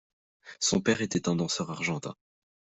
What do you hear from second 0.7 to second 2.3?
père était un danseur argentin.